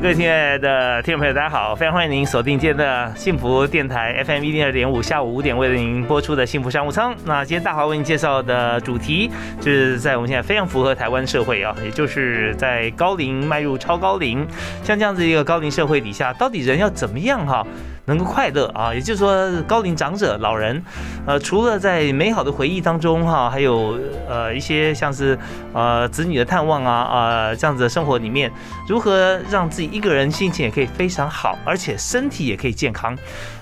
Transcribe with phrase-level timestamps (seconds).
[0.00, 1.74] 各位亲爱的听众朋友，大家好！
[1.74, 7.12] 非常欢迎您锁定今天的幸福电台 FM 一零二点五，下午五点为您播出的幸福商务舱。
[7.24, 9.28] 那今天大华为您介绍的主题，
[9.60, 14.46] 就是在我们现在非常符合台湾社会啊，也就是在高龄迈入超高龄，
[14.84, 17.66] 像这样子一个高龄社会底下，到底人要怎么样哈？
[18.08, 20.82] 能够快乐啊，也就是说，高龄长者、老人，
[21.26, 23.96] 呃，除了在美好的回忆当中哈，还有
[24.28, 25.38] 呃一些像是
[25.72, 28.50] 呃子女的探望啊啊这样子的生活里面，
[28.88, 33.16] 如何让自己一个人心情也可以非常好，而且身体也可以健康？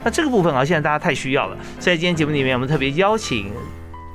[0.05, 1.57] 那这个部分啊，现在大家太需要了。
[1.79, 3.53] 在今天节目里面，我们特别邀请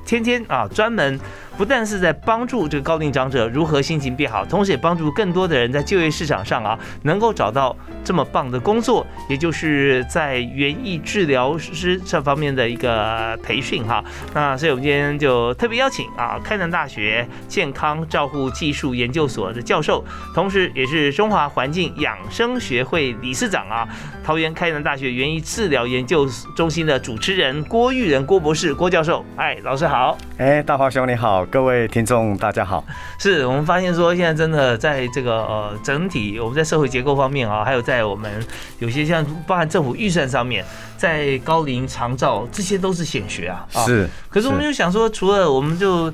[0.04, 1.20] 天天啊，专门。
[1.56, 14.02] 不但是在帮助这个高龄长者如何心情变好，同时也帮助更多的人在就业市场上啊能够找到这么棒的工作，也就是在园艺治疗师这方面的一个培训哈。
[14.34, 23.86] 那所以我们今天就特别邀请啊，开南大学健康照护技术研究所的教授，同时也是中华环境养生学会理事长啊，
[24.24, 29.24] 桃园开南大学园艺治疗研究中心的主持人郭玉仁郭博士郭教授。
[29.36, 30.16] 哎，老师好。
[30.38, 31.41] 哎，大华兄你好。
[31.50, 32.84] 各位听众，大家好。
[33.18, 38.30] 是我们发现说，现在真的在这个呃整体，我们在社会结构方面啊，还有在我们
[38.78, 40.64] 有些像包含政府预算上面，
[40.96, 43.66] 在高龄长照这些都是显学啊。
[43.70, 44.08] 是。
[44.28, 46.12] 可是我们就想说，除了我们就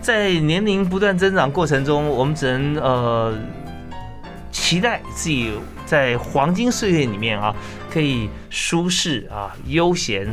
[0.00, 3.34] 在年龄不断增长过程中，我们只能呃
[4.50, 5.52] 期待自己
[5.84, 7.54] 在黄金岁月里面啊，
[7.90, 10.26] 可以舒适啊、悠闲、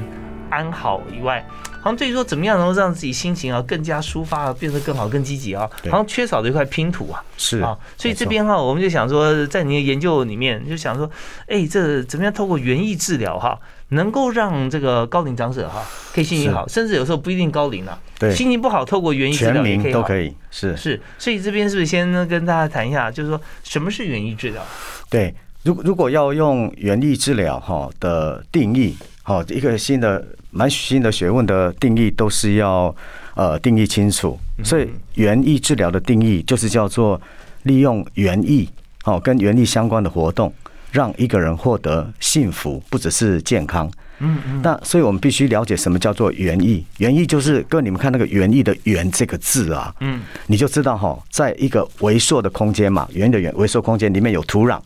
[0.49, 1.45] 安好以外。
[1.85, 7.23] 好像对于说怎么样能够让自己心情啊更加抒发，变得更好、更积极啊，好像缺少的一块拼图啊。
[7.37, 11.07] 是啊，所以这边哈，我们就想说，在你的研究里面，就想说，
[11.45, 13.59] 哎，这怎么样透过园艺治疗哈，
[13.89, 20.35] 能够让这个高龄长者哈可以心情好，甚至有时候不一定高龄了，对，心情不好，透过园艺治疗也可以都可以。
[20.49, 24.63] 是是，所以这边是不是先跟大家谈一下，就是说什么是园艺治疗？
[25.07, 30.25] 对，如如果要用园艺治疗哈的定义，好一个新的。
[30.55, 32.95] 蛮新的学问的定义都是要
[33.35, 37.21] 呃定义清楚，所以园艺治疗的定义就是叫做
[37.63, 38.69] 利用园艺
[39.03, 40.53] 哦跟园艺相关的活动，
[40.93, 43.91] 让一个人获得幸福，不只是健康。
[44.19, 44.61] 嗯嗯。
[44.63, 46.85] 那所以我们必须了解什么叫做园艺？
[46.99, 54.79] 园艺就是各位你们看那个园艺的园这个字啊，嗯，你就知道哈，在一个微缩的空间嘛，园的园微缩空间里面有土壤。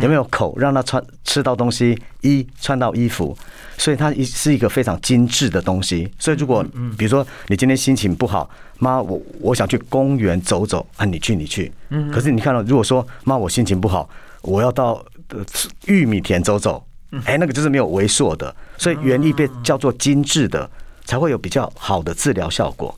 [0.00, 3.36] 有没有口让他穿吃到东西，衣穿到衣服，
[3.76, 6.10] 所以它一是一个非常精致的东西。
[6.18, 6.64] 所以如果
[6.96, 11.70] 比如说你今天心情不好，妈我我想去公园走走啊，你去你去。
[11.90, 12.10] 嗯。
[12.10, 14.08] 可是你看到如果说妈我心情不好，
[14.42, 15.04] 我要到
[15.86, 16.84] 玉米田走走，
[17.24, 20.68] 哎，那个就是没有猥琐的，所以园艺被叫做精致的，
[21.04, 22.92] 才会有比较好的治疗效果。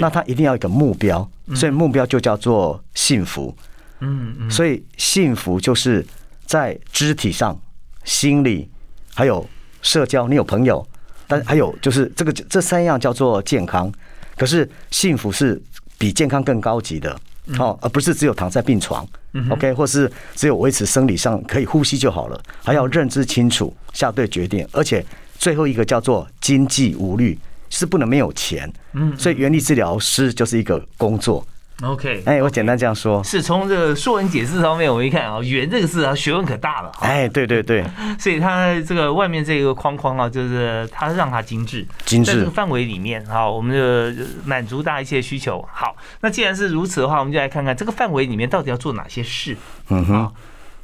[0.00, 3.54] 那它一定要一个目标，所以目标就叫做幸福。
[3.58, 3.62] 嗯
[4.00, 4.50] 嗯。
[4.50, 6.06] 所以幸福就是。
[6.48, 7.60] 在肢体上、
[8.04, 8.70] 心理，
[9.12, 9.44] 还有
[9.82, 10.86] 社交，你有朋友，
[11.26, 13.92] 但还有就是这个这三样叫做健康。
[14.36, 15.60] 可是幸福是
[15.98, 17.20] 比健康更高级的，
[17.58, 19.04] 哦，而不是只有躺在病床
[19.50, 25.04] ，OK，或是只有维持生理上可以呼吸就好了，还要认知清楚，下对决定，而且
[25.36, 27.36] 最后一个叫做经济无虑，
[27.70, 28.72] 是不能没有钱。
[28.92, 31.44] 嗯，所以原理治疗师就是一个工作。
[31.82, 36.90] OK，哎，我简单这样说，是从这个说文解字方面，我一看啊，“圆”这个字啊，学问可大了。
[37.00, 37.84] 哎，对对对，
[38.18, 45.62] 所以它这个外面这个框框啊，就是它让它精致，精致，在这个范围里面啊，我们就满足大家一些需求。
[45.70, 49.54] 好，那既然是如此的话，我们就来看看这个范围里面到底要做哪些事。
[49.90, 50.32] 嗯哼。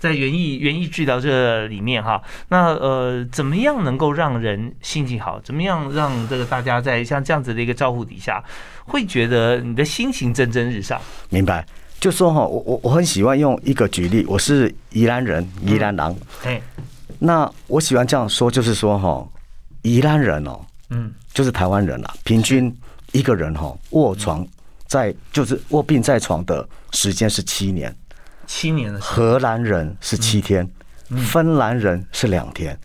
[0.02, 5.40] 在园艺园艺治疗这里面哈，那呃，怎么样能够让人心情好？
[5.44, 8.42] 怎么样让这个大家在像这样子的一个照顾底下，
[8.84, 11.00] 会觉得你的心情蒸蒸日上？
[11.28, 11.64] 明白？
[12.00, 16.12] 就说哈，我我我很喜欢用一个举例，我是宜兰人，宜兰郎。
[16.42, 16.60] 哎，
[17.20, 19.24] 那我喜欢这样说，就是说哈，
[19.82, 20.58] 宜兰人哦，
[20.90, 22.76] 嗯，就是台湾人了，平均
[23.12, 24.44] 一个人哈卧床
[24.88, 27.94] 在就是卧病在床的时间是七年。
[28.46, 30.68] 七年的荷兰人是七天，
[31.26, 32.78] 芬兰人是两天，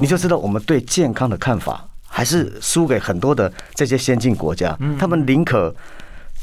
[0.00, 4.76] 你就知道我们对健康的看法还是输给很多的这些先进国家。
[4.98, 5.74] 他们宁可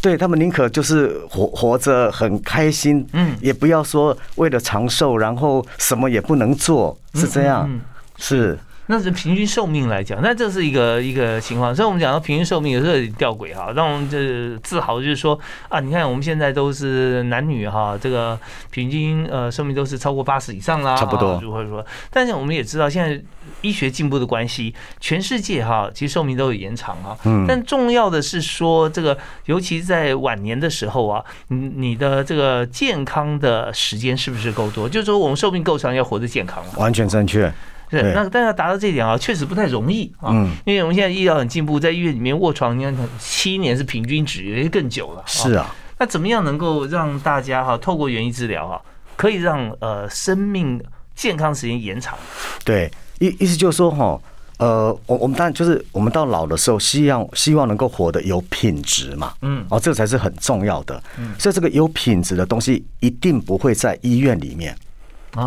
[0.01, 7.69] 对他们宁可就是活活着很开心，嗯，也不要说为了长寿，然后什么也不能做，是这样，
[8.17, 8.57] 是。
[8.87, 11.75] 那是平均寿命来讲，那这是一个一个情况。
[11.75, 15.39] 所以我们讲到平均寿命有时候有点吊诡哈，让我们这自豪就是说
[15.69, 18.39] 啊，你看我们现在都是男女哈，这个
[18.69, 21.39] 平均呃寿命都是超过八十以上啦，差不多。
[21.39, 23.19] 或者说，但是我们也知道现在
[23.61, 27.17] 医学进步的关系，全世界哈其实寿命都有延长啊。
[27.23, 27.45] 嗯。
[27.47, 34.87] 但重要的是说，这个尤其在晚年的时候啊，你你的这个健康的时间是不是够多？
[34.87, 37.51] 就是说我们寿命够长，要活得健康完全正确。
[38.01, 40.29] 是，那但要达到这一点啊，确实不太容易啊。
[40.31, 45.23] 嗯，因为我们现在医疗很进步，在医院里面卧床，你看七年是平均值，有些更久了。
[45.25, 48.81] 是啊，那怎么样能够让大家哈，透过园艺治疗哈，
[49.15, 50.83] 可以让呃生命
[51.15, 52.17] 健康时间延长？
[52.63, 54.19] 对，意意思就是说哈，
[54.57, 59.33] 呃，我我们当然就是我们到老的时候，希望希望能够活得有品质嘛。
[59.41, 61.01] 嗯，哦，这个才是很重要的。
[61.17, 64.75] 嗯，所以这个有品质的东西一定不会在医院里面。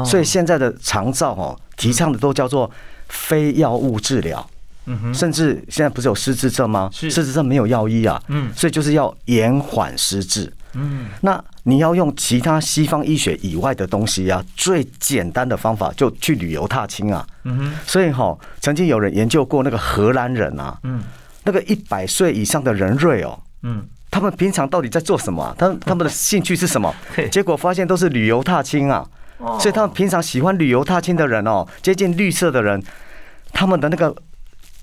[0.04, 2.70] 所以现在的长照哦，提倡的都叫做
[3.08, 4.46] 非药物治疗，
[5.14, 6.90] 甚至现在不是有失智症吗？
[6.92, 21.02] 失智症没有药医啊，嗯，所以就是要延缓失智，嗯，那你要用其他西方医学以外的东西啊，最简单的方法就去旅游踏青啊，嗯哼，所以哈，曾经有人研究过那个荷兰人啊，嗯，
[21.44, 25.54] 那个一百岁以上的人瑞哦，嗯，他们平常到底在做什么？
[25.58, 26.92] 他他们的兴趣是什么？
[27.30, 29.06] 结果发现都是旅游踏青啊。
[29.38, 32.82] 所以，他们平常喜欢旅游踏青的人哦，接近绿色的人，
[33.52, 34.14] 他们的那个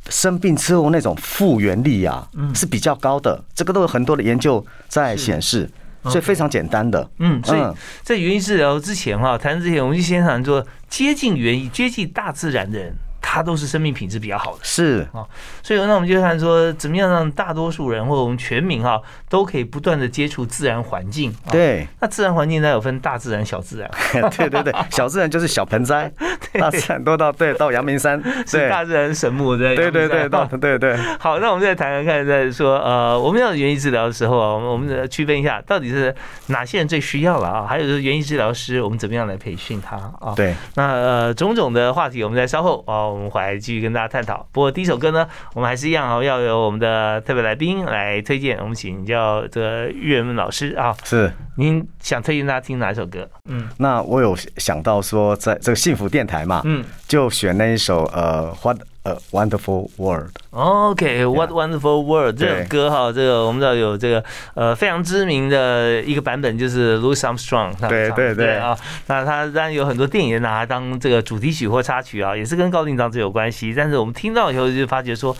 [0.09, 3.43] 生病之后那种复原力啊，是比较高的。
[3.53, 5.69] 这个都有很多的研究在显示，
[6.03, 7.09] 所以非常简单的。
[7.19, 7.61] 嗯，所以
[8.01, 12.95] 在园艺治疗之前哈，谈之前我们就先谈说接近园艺、接近大自然的人。
[13.27, 15.25] 它都是生命品质比较好的，是啊，
[15.63, 21.35] 所以那我们就看说，怎么样让大多数人或者我们全民哈，都可以不断的接触自然环境。
[21.51, 23.89] 对，那自然环境呢有分大自然、小自然。
[24.37, 26.11] 对对对，小自然就是小盆栽，
[26.53, 29.75] 大自然都到对到阳明山，是大自然神木对。
[29.75, 30.95] 对对对， 到对对。
[31.19, 36.13] 好，那我们再谈谈看，再说呃，我们要园艺治疗的时候啊，我们我们区分一下，到底是
[36.47, 37.65] 哪些人最需要了啊？
[37.67, 40.33] 还有就是园艺治疗师，我们怎么样来培训他啊？
[40.35, 43.14] 对，那呃种种的话题，我们在稍后啊。
[43.15, 44.45] 我们回来继续跟大家探讨。
[44.51, 48.57] 不过第一首歌呢，我们还是一样哦，要由我们的特别来宾来推荐。
[48.59, 53.27] 我们请教这个岳文老师啊，是您想推荐大家听哪一首歌？
[53.49, 58.75] 嗯，那我有想到说，在这个幸福电台嘛，嗯，就选那一首呃花。
[59.05, 60.31] 呃，Wonderful World。
[60.49, 64.23] OK，What Wonderful World 这首歌哈，这个我们知道有这个
[64.55, 68.75] 呃非常知名的一个版本，就是 Louis Armstrong 对对对啊，
[69.05, 73.73] 那他当然有很多电影拿它当这个主题曲或插曲啊，也是跟高定章子有关系。
[73.77, 75.35] 但是我们听到以后就发觉说。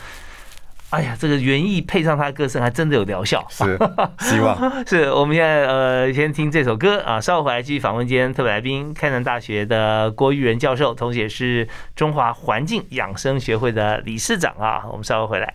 [0.92, 3.46] 哎呀，这个园艺配上他的歌声，还真的有疗效。
[3.50, 3.78] 是，
[4.20, 7.20] 希望 是我们现在呃，先听这首歌啊。
[7.20, 14.84] 稍后回来继续访问今天特别来宾，开南大学的郭玉仁教授，同时也是中华环境养生学会的理事长啊。
[14.90, 15.54] 我们稍后回来。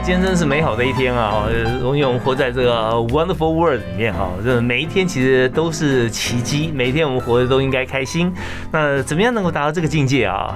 [0.00, 1.44] 今天真是美好的一天啊！
[1.82, 8.32] 因为我们活在这个 wonderful world 里面哈，这每一天其实都是奇迹，每一天我们活的都应该开心。
[8.70, 10.54] 那怎么样能够达到这个境界啊？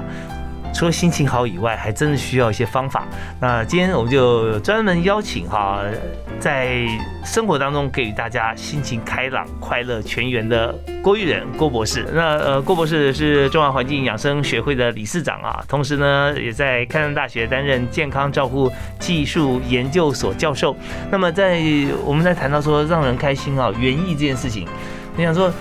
[0.73, 3.05] 除了心情好以外，还真的需要一些方法。
[3.41, 5.83] 那今天我们就专门邀请哈，
[6.41, 6.87] 在
[7.25, 12.07] 生活当中给予大家心情开朗、快乐、全员的郭玉仁郭博士。
[12.13, 20.75] 那呃，郭博士是中华环境养生学会的理事长啊，同时呢，也在开南大学担任健康照护技术研究所教授。
[21.11, 21.63] 那么在
[22.05, 24.67] 我们在谈到说让人开心啊、园艺这件事情，
[25.17, 25.53] 你想说？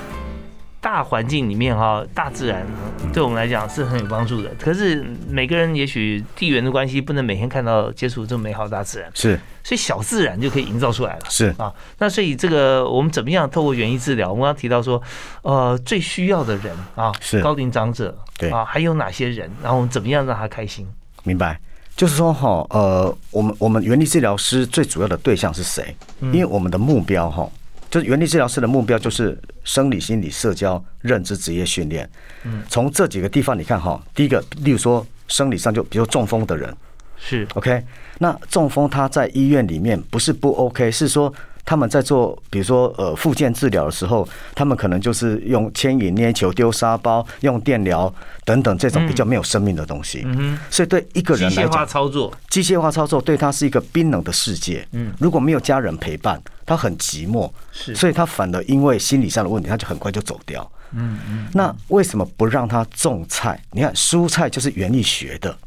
[0.82, 2.66] 大环境里面哈，大自然
[3.14, 4.50] 对我们来讲是很有帮助的。
[4.60, 9.08] 可是每个人也许地缘的关系，不能每天看到接触这么美好的大自然。
[9.14, 11.22] 是，所以小自然就可以营造出来了。
[11.30, 14.30] 是啊，那所以这个我们怎么样透过园艺治疗？
[14.30, 15.00] 我们刚刚提到说，
[15.44, 19.48] 呃，最需要的人啊，是高龄长者，对啊，还有哪些人？
[19.62, 20.88] 然后我们怎么样让他开心？
[21.24, 21.60] 明白，
[21.96, 25.96] 就是说哈，呃，我们我们园艺治疗师最主要的对象是谁？
[26.22, 27.48] 因为我们的目标哈。
[27.92, 32.10] 就是原理治疗师的目标就是生理、心理、社交、认知、职业训练。
[32.46, 36.74] 嗯，从这几个地方你看哈，第一个，例如说生理上就比如中风的人，
[37.18, 37.84] 是 OK。
[38.18, 41.32] 那中风他在医院里面不是不 OK，是说
[41.66, 48.14] 他们在做，比如说呃复健治疗的时候，他们可能就是用牵引、捏球、丢沙包、用电疗
[48.44, 50.24] 等等这种比较没有生命的东西。
[50.26, 54.86] 嗯哼，所以对一个人机械化操作，机械化操作对他是一个冰冷的世界。
[54.92, 60.70] 嗯，如果没有家人陪伴，他很寂寞，是所以他反而因为心理上的问题，他就很快就走掉。
[60.94, 63.62] 嗯嗯，那为什么不让他种菜？
[63.72, 65.58] 你看蔬菜就是园艺学的，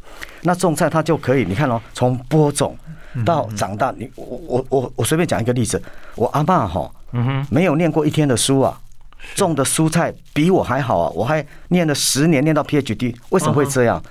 [0.43, 2.77] 那种菜他就可以，你看哦，从播种
[3.25, 5.83] 到长大，你我我我我随便讲一个例子，
[6.15, 6.91] 我阿爸哈，
[7.51, 8.81] 没有念过一天的书啊。
[9.35, 11.11] 种的蔬菜比我还好啊！
[11.15, 14.03] 我还念了十年，念到 PhD，为什么会这样？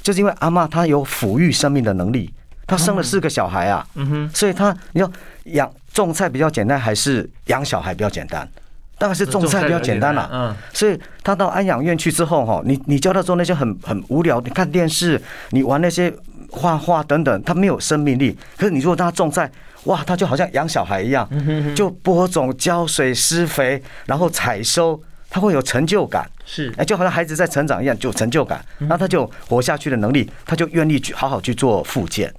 [0.00, 2.32] 就是因为阿妈她有抚育生命的能力，
[2.66, 3.86] 她生了四个小孩啊，
[4.32, 5.12] 所以她你说
[5.44, 8.48] 养种菜比较简单，还是养小孩比较简单？
[8.96, 16.08] 当然是种菜比较简单啦、嗯，所以他到安养院去之后，哈，你你教他做那些很很无聊，你看电视，你玩那些
[16.52, 18.36] 画画等等，他没有生命力。
[18.56, 19.50] 可是你如果让他种菜，
[19.84, 21.28] 哇，他就好像养小孩一样，
[21.74, 26.30] 就播种、浇水、施肥，然后采收，他会有成就感。
[26.44, 32.32] 是哎，就好像孩子在成长一样，就有成就感，那他就活下去的能力，他就愿意去好好去做复健。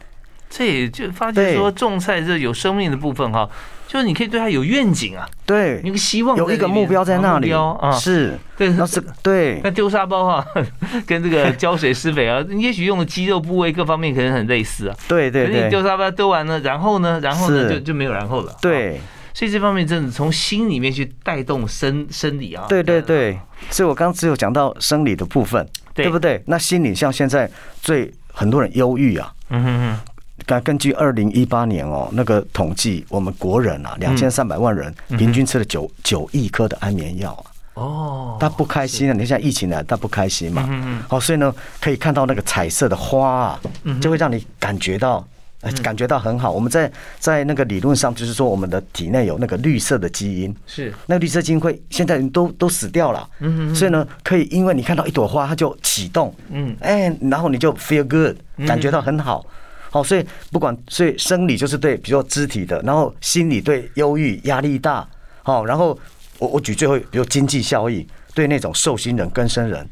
[0.55, 3.49] 这也就发觉说种菜这有生命的部分哈，
[3.87, 5.81] 就是你可以对它有愿景啊，对。
[5.83, 7.51] 有，个希望有一个目标在那里。
[7.51, 9.59] 啊，是，对，那是对。
[9.63, 10.45] 那丢沙包哈，
[11.07, 14.95] 跟这个 浇水施肥啊，也许用的肌肉部位各方面可能很类似啊。
[15.07, 18.55] 对对可是你丢沙包丢完了，然后呢，然后呢就就没有然后了。
[18.61, 19.01] 对。
[19.33, 22.67] 所以这方面真的从心里面去带动生生理啊。
[22.69, 23.39] 对对对，
[23.71, 26.05] 所以我刚刚只有讲到生理的部分，对。
[26.05, 26.39] 对不对？
[26.45, 27.49] 那心理像现在
[27.81, 29.99] 最很多人忧郁啊，嗯哼哼，
[30.45, 33.85] 根根据二零一八年哦那个统计，我们国人嗯。
[33.85, 37.45] 啊两千三百万人平均吃了九九亿颗的安眠药啊，
[37.75, 39.13] 哦，他不开心啊！
[39.13, 43.61] 你现在疫情呢，他不开心嘛，嗯好，所以呢可以看到那个彩色的花啊，
[44.01, 45.25] 就会让你感觉到。
[45.65, 50.93] 呃感觉到很好，我们在在那个理论上就是说，我们的体内有那个绿色的基因，是。
[51.05, 56.75] 那个绿色基因会现在都都死掉了，嗯所以呢，可以因为你看到一朵花，它就启动，嗯。
[56.81, 58.35] 哎，然后你就 feel good，
[58.67, 59.45] 感觉到很好，
[59.93, 65.07] 好，所以不管所以生理就是对，比如说肢体的，然后心理对忧郁、压力大，
[65.43, 65.95] 好，然后
[66.39, 69.87] 我我举最后，比如经济效益，对那种受薪人、跟生人，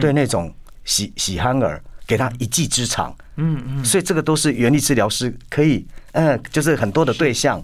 [0.00, 0.50] 对那种
[0.86, 3.84] 喜喜憨儿，给他一技之长，嗯嗯。
[3.84, 7.62] 所以这个都是原力治疗师可以，嗯，就是很多的对象，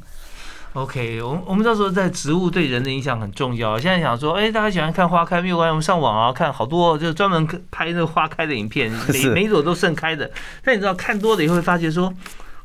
[0.73, 3.79] ，OK，我们我们到时候在植物对人的影响很重要。
[3.79, 10.31] 现在想说，哎，大家喜欢看花开，没有关系，我们上网啊看好多，就专门拍那个花开的影片， 每每一朵都盛开的。
[10.65, 12.13] 但你知道看多了以后会发觉说。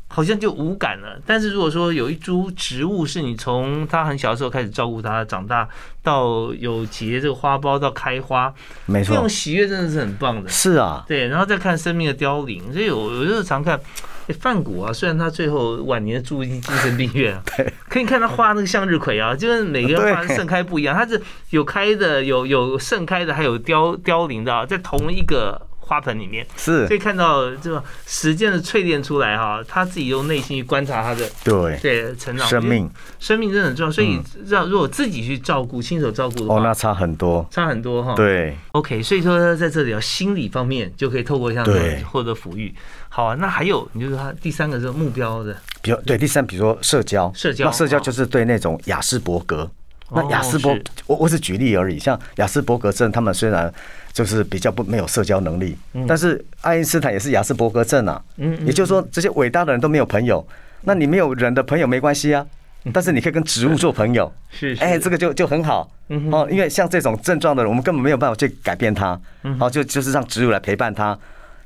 [0.06, 5.68] 好像就无感了，但是如果说有一株植物是你从它很小的时候开始照顾它，长大
[6.04, 8.54] 到有结这个花苞到开花，
[8.86, 10.48] 没错这种，喜悦真的是很棒的。
[10.48, 13.80] 是啊，对，然后再看生命的凋零，所以我我就是常看。
[14.28, 17.44] 诶范谷啊，虽然他最后晚年住进精神病院啊，
[17.90, 26.88] 可以看他画那个向日葵啊，就是每个人画的盛开不一样，它是有开的，有有盛开的，还有凋凋零的啊，在同一个花盆里面，是。
[26.88, 31.78] 可以看到这个时间的淬炼出来哈，他自己用内心去观察他的对。
[31.80, 32.90] 对成长生命，
[33.20, 38.16] 生命真的很重要，所以让如果自己去照顾，亲手照顾的哦，那，差很多，差很多哈。
[38.16, 38.58] 对。
[38.72, 42.02] OK，所以说在这里啊，心理方面就可以透过像对。
[42.04, 42.74] 获得抚育。
[43.16, 49.70] 好啊，那还有，你就是他第三个是目标的，比如对第三，比如说社交，社交那社交哦就是对那种雅斯伯格。
[50.10, 52.00] 那哦雅斯伯，我我是举例而已。
[52.00, 53.72] 像雅斯伯格症，他们虽然
[54.12, 55.78] 就是比较不没有社交能力，
[56.08, 58.20] 但是爱因斯坦也是雅斯伯格症啊。
[58.38, 60.44] 嗯嗯也就是说，这些伟大的人都没有朋友，
[60.82, 62.44] 那你没有人的朋友没关系啊，
[62.92, 64.32] 但是你可以跟植物做朋友。
[64.50, 64.84] 是是。
[64.84, 65.88] 哎，这个就就很好。
[66.10, 71.18] 嗯哦，因为像这种症状的人，我们根本没有办法去改变他，嗯好，就就是让植物来陪伴他，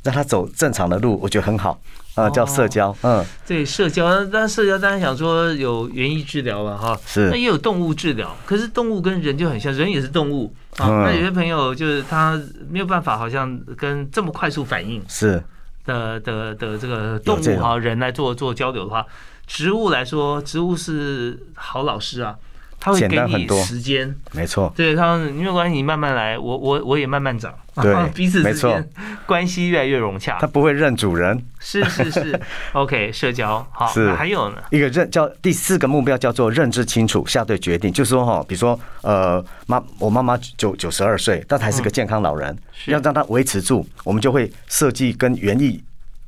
[0.07, 1.77] 让他走正常的路，我觉得很好。
[2.15, 3.23] 啊，叫社交，嗯。
[3.45, 7.29] 对社交，但社交当然想说有园艺治疗了哈，是。
[7.29, 10.55] 那也有动物治疗，可是动物跟人就很像，人也是动物。
[10.77, 10.87] 啊。
[10.87, 11.03] 嗯。
[11.03, 15.43] 那有些朋友就是他没有办法，好像跟这么快速反应是。
[15.85, 19.05] 的的的这个动物哈人来做做交流的话，
[19.45, 22.35] 植物来说，植物是好老师啊，
[22.79, 23.63] 他会简给你单很多。
[23.63, 24.15] 时间。
[24.31, 28.71] 没错，对他们没有关系，你慢慢来，我我我也慢慢长，对 彼此没错。
[28.71, 28.89] 之间
[29.25, 30.37] 关系越来越融洽。
[30.39, 30.47] 他。
[30.47, 31.43] 不会认主人。
[31.59, 32.39] 是是是，
[32.73, 33.65] OK，社交。
[33.71, 34.11] 好，是。
[34.13, 34.57] 还有呢？
[34.71, 42.91] 一个认叫第四个目标叫做认知清楚，下对决定，就是说哈，比如说呃妈，我妈妈九九十二岁，但她还是个健康老人，是。
[42.91, 45.83] 要让她维持住，我们就会设计跟园艺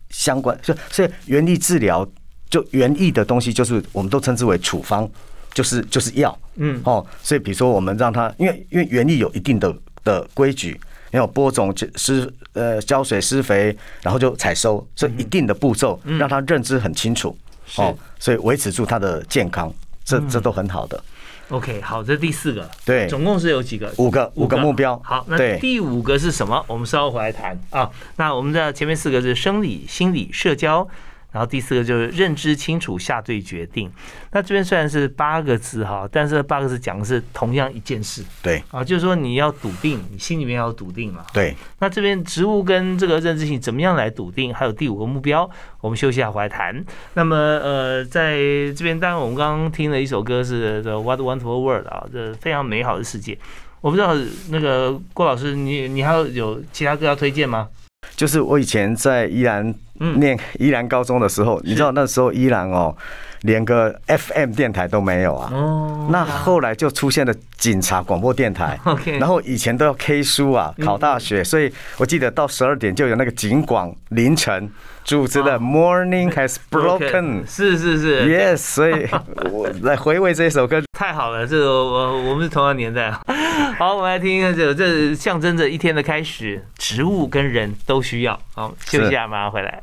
[0.10, 2.06] 相关，所以所以园艺治疗
[2.50, 5.10] 就园艺的东西，就是我们都称之为处方，
[5.54, 10.80] 就是就是药，嗯哦，所以比如说我们让他，因为因为园艺有一定的的规矩，
[11.12, 17.38] 你有播种、施呃浇水、施肥，然后就采收，所以一定的步骤让他认知很清楚，
[17.78, 21.04] 哦，所以维持住他的健康，这这都很好的。
[21.50, 23.92] OK，好，这是第四个，对，总共是有几个？
[23.98, 25.02] 五个五个目标。
[25.04, 26.64] 好，那对第五个是什么？
[26.68, 27.90] 我们稍后回来谈啊。
[28.18, 30.88] 那我们的前面四个是生理、心理、社交，
[31.32, 33.92] 然后第四个就是认知清楚，下对决定。
[34.32, 41.26] 那这边虽然是八个字哈，但是八个字讲的是同样一件事对啊，就是说你要笃定，你心里面要笃定嘛。
[41.34, 44.54] 对，那这边植物跟这个认知性怎么样来笃定？
[44.54, 45.50] 还有第五个目标，
[45.82, 46.84] 我们休息一下回来谈。
[47.14, 48.38] 那么呃，在
[48.74, 53.38] 这边当然我们刚刚听了一首歌是《The What Wonderful World》啊，这非常美好的世界。
[53.82, 54.14] 我不知道
[54.50, 57.70] 那个郭老师，你你还有有其他歌要推荐吗？
[58.16, 60.20] 就是我以前在宜兰嗯。
[60.20, 62.96] 念宜兰高中的时候，你知道那时候宜兰哦，
[63.42, 65.50] 连个 FM 电台都没有啊。
[65.54, 66.08] 哦。
[66.12, 74.70] 那后来就出现了警察广播电台， OK，然后以前都要 K 书啊，考大学，所以我记得到十二点就有那个警广凌晨
[75.04, 77.48] 主持的哦 Morning Has Broken。
[77.48, 79.08] 是是是 Yes，所以
[79.52, 80.82] 我来回味这首歌。
[80.98, 83.22] 太好了，这个我我们是同样年代啊。
[83.80, 88.40] 好，我们来听一下这首，这象征着一天的开始，植物跟人都需要。
[88.54, 89.82] 好，休息一下，马上回来。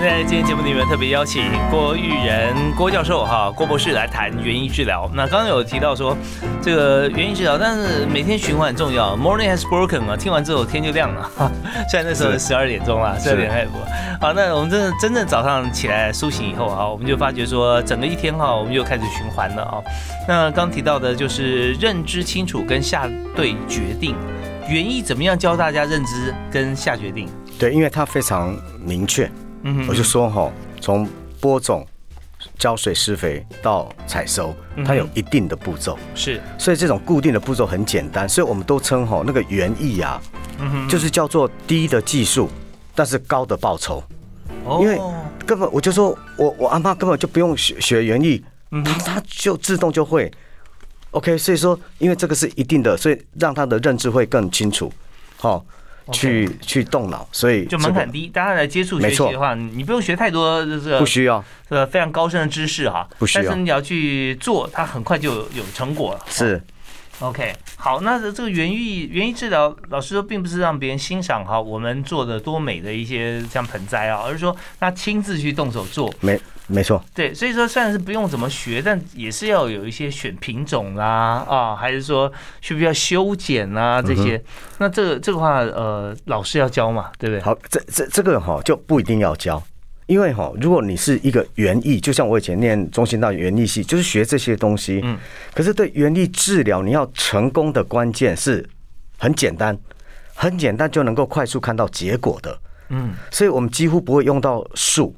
[0.00, 5.10] 好，在今天节目里面特别邀请郭玉仁郭教授哈郭博士来谈园艺治疗。
[5.12, 6.16] 那刚刚有提到说
[6.62, 9.14] 这个园艺治疗，但是每天循环很重要。
[9.14, 11.30] Morning has broken 啊，听完之后天就亮了。
[11.36, 11.52] 哈
[11.90, 13.78] 虽然那时候是十二点钟了，十二点开始播。
[14.22, 19.82] 好，那我们真的真正早上起来苏醒以后啊，我们就发觉说整个一天哈，我们就开始循环了啊。
[20.26, 24.16] 那刚提到的就是认知清楚跟下对决定。
[24.66, 27.28] 园艺怎么样教大家认知跟下决定？
[27.58, 29.30] 对，因为它非常明确，
[29.62, 30.50] 嗯我就说哈，
[30.80, 31.08] 从
[31.40, 31.86] 播种、
[32.58, 40.20] 浇水、施肥到采收，嗯它有一定的步骤，是，所以这种固定的步骤很简单，所以我们都称哈那个园艺啊，
[40.58, 42.48] 嗯，就是叫做低的技术，
[42.94, 44.02] 但是高的报酬。
[44.64, 44.78] 哦。
[44.82, 44.98] 因为
[45.46, 50.30] 根本我就说我我阿妈根本就不用学学园艺，嗯她她就自动就会。
[51.12, 54.92] OK，所以说因为这个是一定的，所以让他的认知会更清楚，
[55.36, 55.64] 好、
[56.10, 61.44] 去去动脑，所以就这个门槛低，大家来接触学习的话，你不用学太多这个不需要。
[61.68, 63.44] 呃非常高深的知识哈，不需要。
[63.44, 66.20] 但是你要去做，它很快就有有成果了。
[66.28, 66.60] 是
[67.20, 76.12] OK，好，那这个园艺园艺治疗，老师说并不是让别人欣赏哈我们做的多美的一些像盆栽啊，而是说他亲自去动手做。
[76.20, 84.42] 没没错，对，所以说虽然是不用怎么学，但也是要有一些选品种啦啊，还是说需不需要修剪啊这些。
[84.78, 87.42] 那这个这个话，呃，老师要教嘛，对不对？
[87.42, 89.62] 好，这这这个哈就不一定要教，
[90.10, 95.00] 因为哈，如果你是一个园艺，就像我以前念中心大学园艺系，就是学这些东西。
[95.04, 95.16] 嗯。
[95.54, 98.68] 可是对园艺治疗，你要成功的关键是
[99.18, 99.78] 很简单，
[100.34, 102.60] 很简单就能够快速看到结果的。
[102.88, 105.14] 嗯所以我们几乎不会用到术，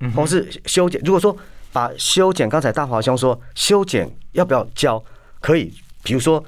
[0.00, 1.00] 嗯或是修剪。
[1.06, 1.34] 如果说
[1.72, 5.02] 把修剪，刚才大华兄说修剪要不要教？
[5.40, 6.44] 可以，比如说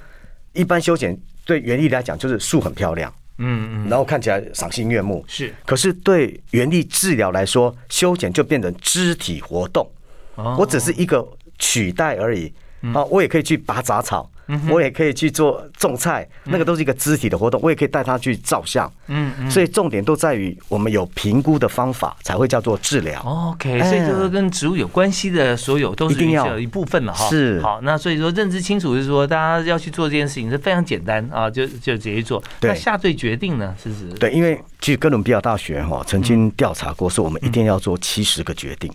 [0.53, 5.25] 一般修剪对园艺来讲就是树很漂亮，嗯嗯，然后看起来赏心悦目。
[5.29, 5.55] 是。
[5.65, 9.91] 可是对园艺治疗来说，修剪就变成肢体活动，
[10.37, 11.27] 哦我只是一个
[11.59, 12.53] 取代而已。
[12.95, 17.61] 啊，我也可以去拔杂草，嗯我也可以去做种菜，那个都是一个肢体的活动。
[17.63, 19.51] 我也可以带他去照相，嗯嗯。
[19.51, 23.21] 所以重点都在于我们有评估的方法，才会叫做治疗。
[23.23, 27.29] OK，所以就是跟植物有关系的所有都是一定要一部分了哈。
[27.29, 32.43] 是好，那所以说认知清楚是说，大家要去做这件事情是非常简单啊，就就直接做。
[32.61, 38.93] 那下对决定呢，是是对，因为其实哥伦比亚大学哈曾经调查过，说我们一定要做七十个决定。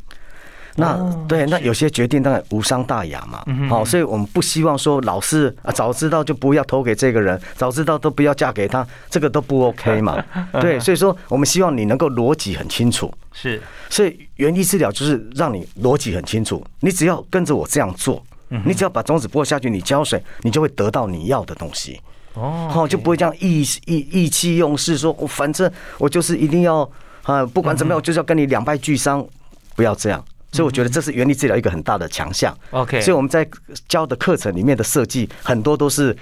[0.76, 10.24] 那哦对，那有些决定当然无伤大雅嘛，好，所以我们不希望说老是啊早知道就不要投给这个人，早知道都不要嫁给他，这个都不 OK 嘛。
[10.62, 13.62] 对，所以说我们希望你能够逻辑很清楚，是。
[13.90, 18.24] 所以园艺治疗就是让你逻辑很清楚，你只要跟着我这样做，
[18.66, 22.00] 你只要把种子播下去，你浇水，你就会得到你要的东西。
[22.36, 26.90] 哦，好，就不会这样意意意气用事，说我反正我就是一定要
[27.24, 29.26] 啊，不管怎么样，我就是要跟你两败俱伤，
[29.76, 30.24] 不要这样。
[30.52, 32.56] 所以我觉得这是原理治疗一个很大的强项。
[32.72, 33.48] OK，所以我们在
[33.88, 36.16] 教的课程里面的设计很多都是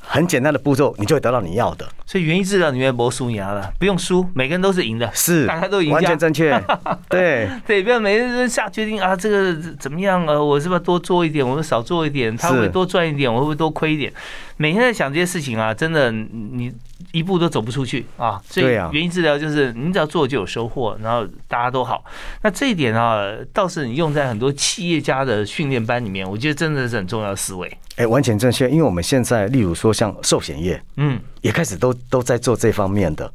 [0.00, 1.88] 很简单的步骤，你就会得到你要的。
[2.04, 6.60] 所以园艺治疗里面没输牙了，不用输，每个人都是赢的，是 大家都赢，完全正确。
[7.08, 10.26] 对对，不要每个人下决定啊，这个怎么样？
[10.26, 11.48] 啊，我是不是多做一点？
[11.48, 12.36] 我们少做一点？
[12.36, 13.32] 他会多赚一点？
[13.32, 14.12] 我会不会多亏一点？
[14.56, 16.72] 每天在想这些事情啊，真的你
[17.10, 18.40] 一步都走不出去啊。
[18.48, 22.04] 所以原因治疗就是你只要做就有收获，然后大家都好。
[22.42, 27.70] 那这一点啊，倒是你用在很多企业家的训练班里面，我觉得真的是很重要的思维。
[27.96, 33.30] 哎，完全正确，因为我们现在例如说像寿险业，嗯，也开始都都在做这方面的。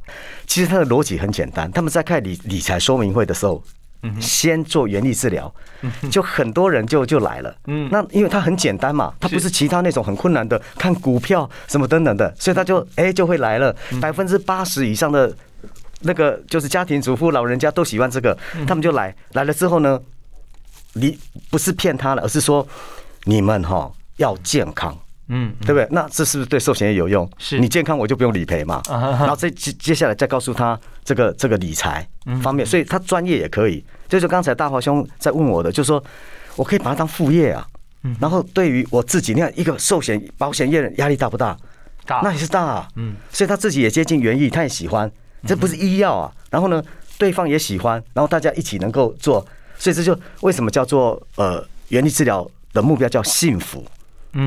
[0.46, 3.62] 其实它的逻辑很简单，他们在开理理财说明会的时候，
[4.20, 5.52] 先做原力治疗，
[6.10, 7.54] 就很多人就就来了。
[7.66, 13.74] 嗯，那因为它很简单嘛，它不是其他那种很困难的看股票什么等等的，所以他就哎就会来了。
[14.00, 15.34] 百分之八十以上的
[16.00, 20.00] 那个就是家庭主妇老人家都喜欢这个，他们就来来了之后呢，
[20.94, 21.18] 你
[21.50, 22.66] 不是骗他了，而是说
[23.24, 23.92] 你们哈。
[24.18, 25.86] 要健康，嗯，对不对？
[25.90, 27.28] 那这是不是对寿险也有用？
[27.38, 28.82] 是你健康，我就不用理赔嘛。
[28.88, 32.06] 然后再接接下来再告诉他这个这个理财
[32.42, 33.84] 方面，所以他专业也可以。
[34.08, 36.02] 就是刚才大华兄在问我的，就是说
[36.56, 37.66] 我可以把它当副业啊。
[38.18, 41.54] 然后对于我自己，你看一个寿险保险业压力大不大？
[42.06, 42.62] 大，那也是大。
[42.62, 42.88] 啊。
[42.96, 45.10] 嗯，所以他自己也接近园艺，他也喜欢。
[45.46, 46.32] 这不是医药啊。
[46.48, 46.82] 然后呢，
[47.18, 53.84] 对方也喜欢，然后大家一起能够做，所以这就为什么叫做呃园艺治疗的目标叫幸福。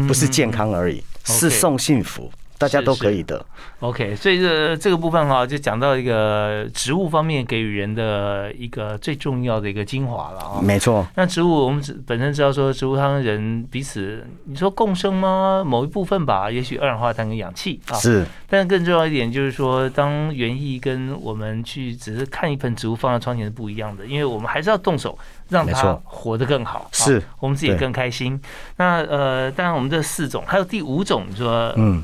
[0.07, 2.31] 不是健康而已，是送幸福。
[2.61, 3.43] 大家都可以的
[3.79, 4.15] ，OK。
[4.15, 10.61] 所以这这个部分哈，就讲到一个植物方面给予人的一个最重要的一个精华了啊。
[10.61, 11.05] 没错。
[11.15, 15.63] 那植物我们本身知道说，植物它跟人彼此，你说共生吗？
[15.65, 17.95] 某一部分吧，也许二氧化碳跟氧气啊。
[17.95, 18.25] 是。
[18.47, 25.17] 但更重要一点就是说，当园艺跟我们去只是看一盆植物放在窗前是不一样的，因为我们还是要动手
[25.49, 28.39] 让它活得更好，是我们自己更开心。
[28.77, 32.03] 那呃，当然我们这四种，还有第五种，你说嗯。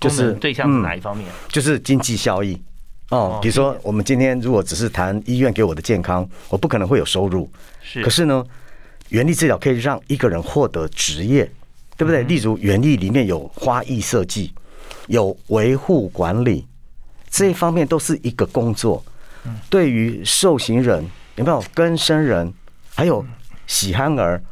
[0.00, 1.28] 就是对象是哪一方面？
[1.48, 2.60] 就是经济效益
[3.10, 3.38] 哦。
[3.42, 7.50] 比如说，我们今天如果只是谈医院给我的健康，我不可能会有收入。
[7.82, 8.02] 是。
[8.02, 8.44] 可是呢，
[9.08, 11.50] 原力治疗可以让一个人获得职业，
[11.96, 12.22] 对不对？
[12.24, 14.52] 例如园艺里面有花艺设计，
[15.06, 16.66] 有维护管理，
[17.30, 19.04] 这一方面都是一个工作。
[19.70, 21.04] 对于受刑人
[21.36, 22.52] 有没有更生人，
[22.94, 23.24] 还有
[23.66, 24.42] 喜憨儿？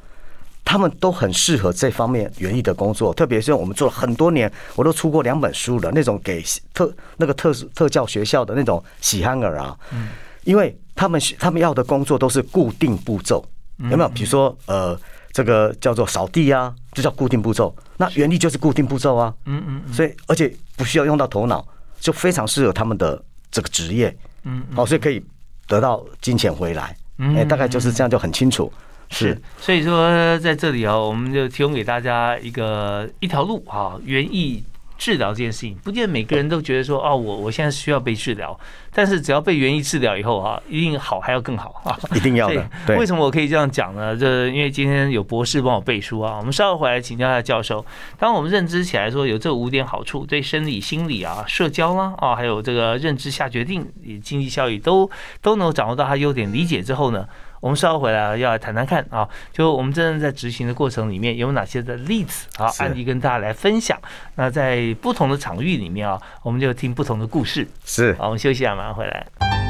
[0.67, 5.93] 他们都很适合这方面园艺的工作，特别是我们做了很多年，我都出过两本书了。
[5.93, 6.43] 那种给
[6.75, 10.09] 特那个特特教学校的那种喜憨儿啊，嗯，
[10.43, 13.47] 因为他们他们要的工作都是固定步骤，
[13.79, 14.09] 有没有？
[14.09, 14.99] 比如说呃，
[15.31, 17.73] 这个叫做扫地啊，就叫固定步骤。
[17.97, 21.65] 那园艺就是固定步骤啊，嗯嗯，所以而且不需要用到头脑，
[22.01, 25.25] 就非常适合他们的这个职业，嗯，好，所以可以
[25.69, 28.73] 得到金钱回来，哎，大概就是这样，就很清楚。
[29.09, 34.63] 是，所以说在这里啊，我们就提供给大家一个一条路啊，园艺
[34.99, 38.59] 治疗这件事情，不见得每个人都觉得说，哦，我我现在需要被治疗，
[38.93, 42.67] 但是只要被园艺治疗以后啊，一定好，还要更好啊， 一定要的。
[42.87, 44.17] 对，为什么我可以这样讲呢？
[44.17, 47.85] 这因为今天有博士帮我背书啊，我们稍后回来请教一下教授。
[48.19, 53.87] 当我们认知起来说有这五点好处，对生理、心理啊、社交啦啊，还有这个认知下决定、
[54.23, 55.09] 经济效益都
[55.43, 57.29] 都能掌握到它优点，理解之后呢？
[57.61, 63.99] 我们稍后回来要来谈谈看啊，就我们真正在执行的过程里面有哪些的例子啊案例跟大家来分享。
[64.35, 67.67] 那在不同的场域里面啊，我们就听不同的故事。
[67.85, 69.66] 是，好，我们休息一下，马上回来。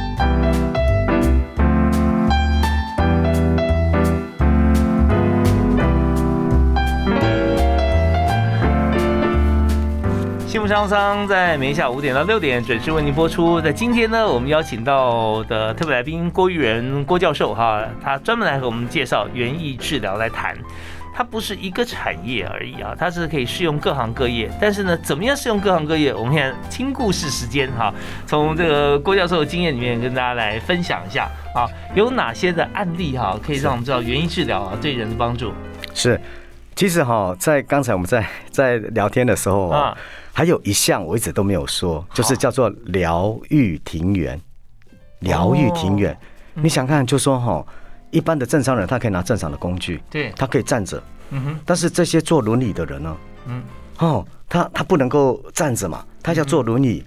[10.56, 13.60] 幸福商商在每下五点到六点准时为您播出。
[13.60, 20.56] 在今天呢，我们邀请到的特别来宾郭玉仁郭教授哈，他专门来和我们介绍园艺治疗来谈。
[21.14, 24.50] 它不是一个产业而已啊，它是可以适用各行各业。
[24.58, 26.14] 但是呢，怎么样适用各行各业？
[26.14, 27.92] 我们现在听故事时间哈，
[28.24, 35.52] 从这个郭教授的经验里面跟大家来分享一下啊，有哪些的案例哈，可以让我们知道园艺治疗啊对人的帮助。
[35.92, 36.18] 是，
[36.76, 39.96] 其实哈，在刚才我们在在聊天的时候啊。
[40.36, 44.38] 还有一项我一直都没有说，就是叫做疗愈庭园。
[45.20, 46.14] 疗愈庭园，
[46.52, 47.66] 你想看，就说哈，
[48.10, 51.60] 一般的正常人他可以拿正常的工具，对，他可以站着，嗯哼。
[51.64, 53.62] 但是这些坐轮椅的人呢，嗯，
[53.96, 57.02] 哦，他他不能够站着嘛，他要坐轮椅，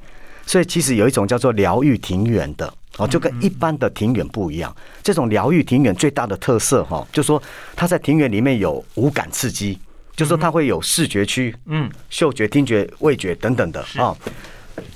[0.47, 4.75] 所以其实有一种叫做疗愈庭园的，哦，就跟一般的庭园不一样。
[5.01, 7.41] 这种疗愈庭园最大的特色哈，就说
[7.75, 9.79] 它在庭园里面有五感刺激。
[10.15, 14.13] 就说它会有视觉区，嗯，嗅觉、听觉、味觉等等的啊。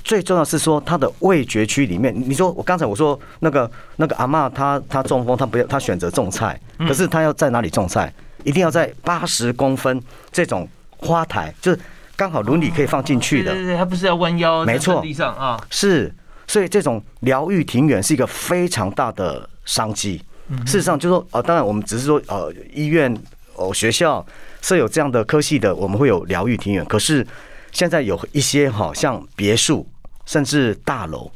[0.02, 8.12] 最重要是说它的味觉区里面，你说我刚才我说那个那个阿妈她她中风，她不要她选择种菜，可是她要在哪里种菜？
[8.42, 9.98] 一定要在八十公分
[10.30, 11.80] 这种花台，就是
[12.14, 16.14] 刚好轮椅可以放进去的，对对对，他不是要弯腰没错在地上啊，是，
[16.54, 20.22] 所以这种疗愈庭园是一个非常大的商机。
[20.64, 23.12] 事实上，就说呃，当然我们只是说呃，医院
[23.56, 24.24] 哦、学校
[24.62, 26.84] 设有这样的科系的，我们会有疗愈庭园。
[26.84, 27.26] 可是
[27.72, 29.84] 现在有一些哈，像别墅
[30.26, 31.28] 甚至大楼，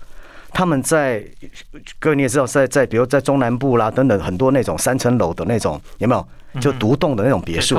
[0.52, 1.24] 他们在
[1.98, 6.28] 各位你也知道，在在比如在中南部啦等等很多那种三层楼的那种有没有？
[6.60, 7.74] 就独栋的那种别墅，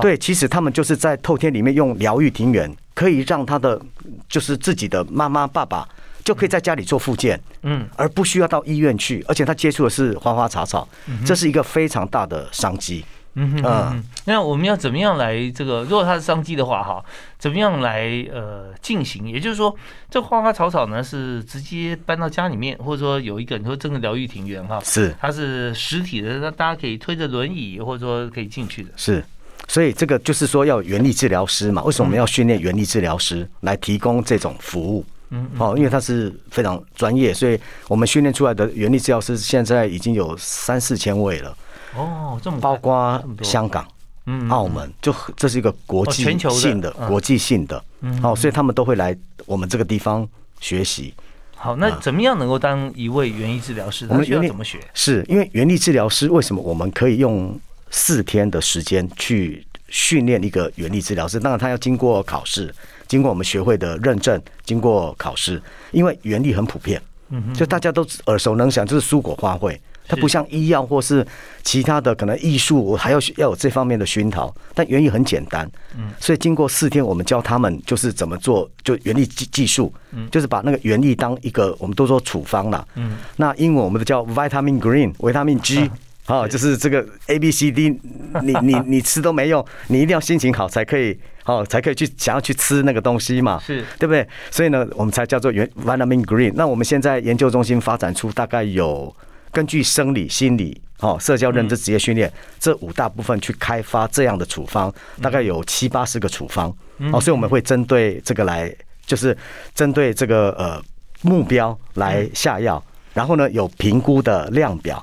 [0.00, 3.80] 对，其实他们就是在透天里面用疗愈庭园，可以让他的
[4.28, 5.86] 就是自己的妈妈爸爸
[6.28, 10.86] 就可以在家里做复健，嗯，而不需要到医院去，而且他接触的是花花草草，
[11.24, 13.02] 这是一个非常大的商机。
[13.32, 15.84] 嗯哼那我们要怎么样来这个？
[15.84, 17.02] 如果它是商机的话，哈，
[17.38, 19.26] 怎么样来呃进行？
[19.26, 19.74] 也就是说，
[20.10, 28.90] 这花花草草呢是直接搬到家里面，或者说有一个你说真的疗愈庭园哈，是它是实体的，那大家可以推着轮椅，或者说可以进去的。
[28.96, 29.24] 是，
[29.66, 31.82] 所以这个就是说要有原力治疗师嘛？
[31.84, 35.00] 为什么我们要训练原力治疗师来提供这种服务？
[35.00, 35.06] 嗯，
[35.58, 41.56] 哦，因为他是非常专业，所以我们训练出来的原力治疗师现在已经有三四千位了，
[41.96, 43.86] 哦，这么包括香港。
[44.30, 47.82] 嗯澳门，就这是一个国际性的、嗯国际性的，
[48.22, 50.28] 哦，所以他们都会来我们这个地方
[50.60, 51.14] 学习。
[51.56, 54.06] 好，那怎么样能够当一位园艺治疗师？
[54.06, 54.78] 他需要我们园艺怎么学？
[54.92, 57.58] 是因为原力治疗师为什么我们可以用
[57.90, 61.40] 四天的时间去训练一个原力治疗师？
[61.40, 62.74] 当然，他要经过考试，
[63.08, 65.60] 经过我们学会的认证，经过考试。
[65.90, 67.02] 因为原力很普遍，
[67.54, 69.76] 就大家都耳熟能详，就是蔬果花卉。
[70.10, 71.26] 它不像医药或是
[71.62, 74.54] 其他的可能艺术，我还要要有这方面的熏陶。
[74.74, 75.70] 但原理很简单，
[76.18, 79.92] 所以经过四天，我们教他们就是怎么做，就原力技技术，
[80.30, 82.82] 就是把那个原力当一个，我们都说处方啦。
[83.36, 85.90] 那英文我们都叫 vitamin green 维他命 G。
[86.24, 87.88] 啊，就是这个 A B C D，
[88.42, 94.28] 你你你吃都没用，你一定要心情好才可以，哦，才可以去想要去吃那个东西嘛，是对不对？
[94.50, 96.52] 所以呢，我们才叫做原 vitamin green。
[96.54, 99.14] 那我们现在研究中心发展出大概有
[99.50, 102.30] 根据生理、心理、哦社交认知、职业训练
[102.60, 106.68] 这五大部分去开发这样的处方，大概有七八十个处方。
[107.12, 108.70] 哦，所以我们会针对这个来，
[109.06, 109.34] 就是
[109.74, 110.82] 针对这个呃
[111.22, 112.82] 目标来下药，
[113.14, 115.02] 然后呢有评估的量表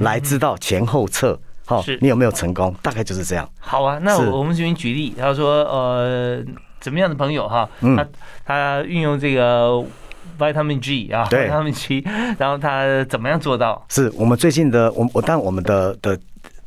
[0.00, 1.38] 来知道前后测。
[1.66, 2.74] 好是，你有没有成功？
[2.82, 3.48] 大概就是这样。
[3.58, 6.44] 好啊，那是我们这边举例，他说呃
[6.80, 8.06] 怎么样的朋友哈，嗯他
[8.44, 9.82] 他运用这个
[10.38, 12.04] vitamin G 啊对，vitamin G，
[12.38, 13.84] 然后他怎么样做到？
[13.88, 16.18] 是我们最近的，我我但我们的的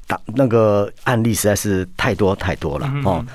[0.07, 3.25] 打那个案例实在是太多太多了嗯哦。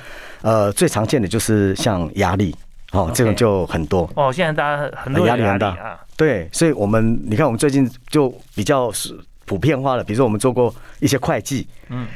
[0.43, 2.53] 呃，最常见的就是像压力
[2.91, 4.11] 哦，这种就很多。
[4.17, 12.07] 哦，现在大家很多压压力很大啊，对，所以我们你看，我们最近就比较是普遍化了，比如说我们做过一些会计，嗯，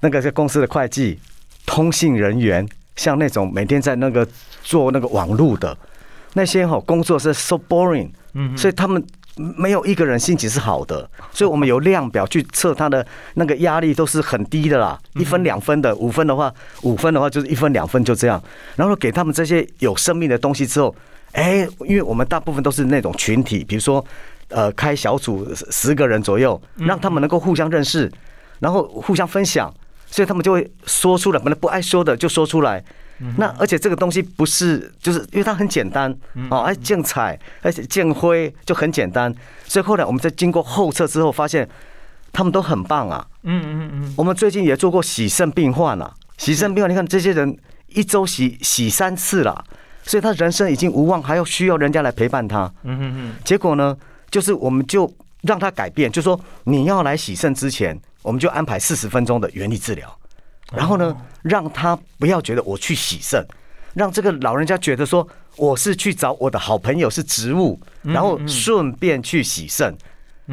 [0.00, 1.18] 那个是公司的会计、
[1.66, 2.66] 通信人员，
[2.96, 4.26] 像那种每天在那个
[4.62, 5.76] 做那个网路的
[6.34, 9.04] 那些哈工作是 so boring，嗯所以他们
[9.36, 18.40] 没有一个人心情是好的，所以我们有量表去测他的那个压力都是很低的啦，一分两分的，五分的话，五分的话就是一分两分就这样，
[18.76, 20.94] 然后给他们这些有生命的东西之后，
[21.32, 24.04] 哎，因为我们大部分都是那种群体，比如说
[24.54, 28.10] 呃开小组十十个人左右，让他们能够互相认识，
[28.60, 29.72] 然后互相分享，
[30.06, 32.82] 所以他们就会说出来，本来不爱说的就说出来。
[33.38, 36.12] 那而且这个东西不是，就是因为它很简单
[36.50, 39.32] 哦，哎建彩，而且建灰就很简单，
[39.66, 41.66] 所以后来我们在经过后测之后，发现
[42.32, 43.24] 他们都很棒啊。
[43.44, 47.56] 嗯嗯嗯，我们最近也做过洗肾病患啊，洗肾病患，你看这些人
[47.88, 49.64] 一周洗洗三次了，
[50.02, 52.70] 所以他人生已经无望，还要需要人家来陪伴他。
[52.82, 53.96] 嗯嗯嗯，结果呢，
[54.34, 55.08] 就是我们就
[55.42, 60.12] 让他改变，就说你要来洗肾之前，我们就安排四十分钟的原理治疗，
[60.72, 63.46] 然后呢，让他不要觉得我去洗肾，
[63.92, 65.24] 让这个老人家觉得说
[65.56, 69.96] 我是去找我的好朋友是植物，然后顺便去洗肾，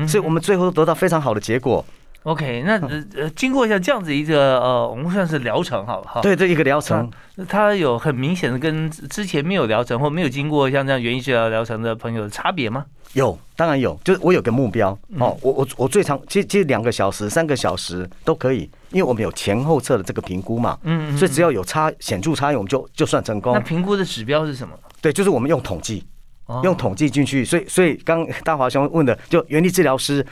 [0.08, 1.84] 所以我们最后得到非常好的结果。
[2.24, 6.22] OK，那呃呃，经过像这样子一个呃，我们算是疗程好不好。
[6.22, 7.10] 对，这一个疗程。
[7.50, 12.86] 它有很明显的跟之前没有疗程或没有经过像这样园艺治疗疗程的朋友的差别吗？
[13.14, 23.60] 有，当然有，就是我有个目标哦，我我我最长其实其实两个小时、三个小时都可以，因为我们有前后测的这个评估嘛，嗯嗯，所以只要有差显著差异，我们就就算成功那。
[23.60, 24.76] 评估的指标是什么？
[25.02, 26.06] 对，就是我们用统计，
[26.46, 30.24] 哦用统计进去，所以所以刚大华兄问的，就原地治疗师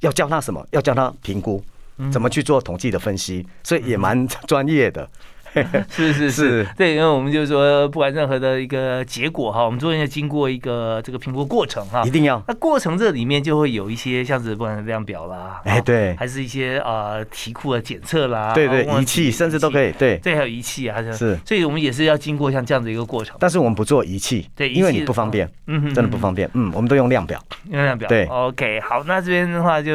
[0.00, 0.66] 要教他什么？
[0.72, 1.62] 要教他评估，
[2.12, 5.08] 怎么去做统计的分析，所以也蛮 专业的。
[5.88, 12.10] 是是是是，对，因为我们就是说，不管任何的一个结果哈，我们中间要经过一个这个评估过程哈一。
[12.10, 21.38] 定要，那过程这里面就会有一些像是不管是量表啦，啊，哎对还是一些呃题库的检测啦，对对，啊仪器甚至都可，以，对，对，还有仪器啊，是。
[21.44, 23.36] 所以我们也是要经过像这样的一个过程。
[23.38, 26.48] 但是我们不做仪器，对因为你不方便，嗯哼真的不方便。
[26.54, 27.38] 嗯，我们都用量表。
[27.70, 28.08] 用量表。
[28.08, 29.92] 对，OK，好，那这边的话就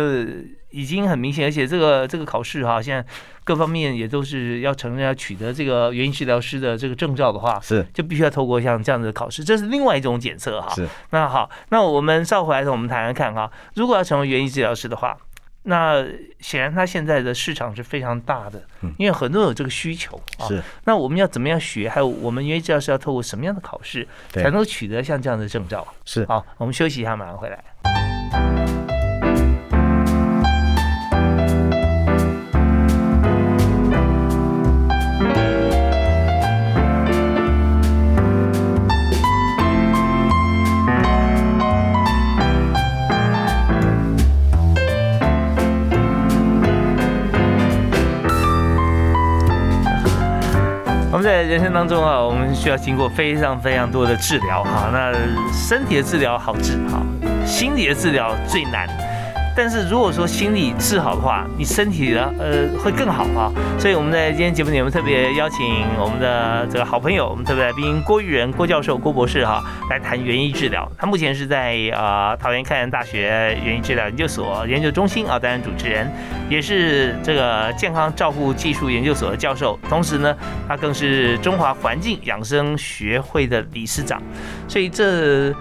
[0.72, 3.06] 已经很明显，而且这个这个考试哈，现在
[3.44, 10.74] 各方面也都是要承认要取得这个原因治疗师的这个证照的话，是就必须要透过像这样子的考试，这是另外一种检测哈。
[10.74, 15.18] 是，那好，那我们稍回来的时候，我们谈谈看哈，如果要成为原因治疗师的话。
[15.64, 16.04] 那
[16.40, 18.64] 显然，他现在的市场是非常大的，
[18.98, 20.48] 因为很多人有这个需求啊。
[20.48, 21.88] 是，那我们要怎么样学？
[21.88, 25.88] 还有，我们原因治疗师要透过什么样的考试，对才能取得像这样的证照？
[26.04, 26.26] 是。
[26.26, 28.91] 好，我们休息一下，马上回来。
[51.22, 54.90] 在人生当中啊，我们需要经过非常非常多的治疗哈。
[54.92, 55.14] 那
[55.54, 57.02] 身体的治疗好治哈，
[57.46, 58.88] 心理的治疗最难。
[59.56, 63.52] 但是如果说心理治好的话，你身体的呃会更好哈。
[63.78, 65.66] 所以我们在今天节目里，我们特别邀请
[66.00, 70.90] 我们的这个好朋友，我们特别来宾郭玉仁郭教授郭博士哈，来谈园艺治疗。
[70.98, 76.10] 他目前是在呃桃园开南大学园艺治疗研究所研究中心啊担任主持人，
[76.50, 80.36] 也是这个健康照护技术研究所的教授，同时呢，
[80.68, 84.22] 他更是中华环境养生学会的理事长。
[84.68, 85.54] 所以这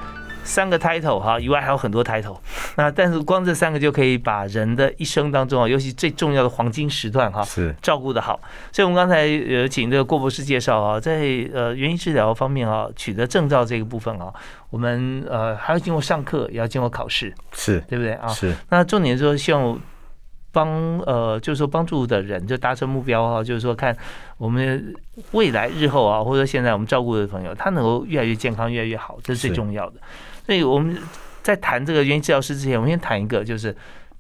[0.51, 2.37] 三个 title 哈，以外还有很多 title。
[2.77, 8.41] 那但是光这三个就可以把人的一生当中啊，尤其最重要的黄金时段哈，是照顾的好。
[8.73, 11.21] 所以我们刚才呃请这个郭博士介绍啊，在
[11.55, 14.35] 呃园艺治疗方面啊，取得证照这个部分啊，
[14.71, 18.27] 我们呃还要经过上课，也要经过考试，是对不对啊？
[18.29, 19.79] 是那重点就是希望
[20.53, 20.69] 帮
[21.07, 23.97] 呃，就是说帮助的人就达成目标哈，就是说看
[24.37, 24.93] 我们
[25.31, 30.01] 未来日后啊，或者说现在我们照顾的朋友，他能够越来越健康，越来越好，这是最重要的。
[30.51, 30.99] 所以我们
[31.45, 33.73] 在谈这个园艺治疗师之前，我们先谈一个，就是